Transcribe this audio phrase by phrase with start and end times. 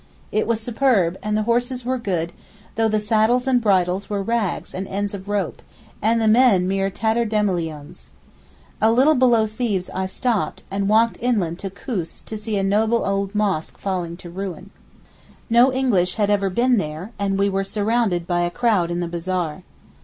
[0.31, 2.33] It was superb, and the horses were good,
[2.73, 5.61] though the saddles and bridles were rags and ends of rope,
[6.01, 8.09] and the men mere tatterdemalions.
[8.81, 13.05] A little below Thebes I stopped, and walked inland to Koos to see a noble
[13.05, 14.71] old mosque falling to ruin.
[15.51, 19.07] No English had ever been there and we were surrounded by a crowd in the
[19.07, 19.61] bazaar.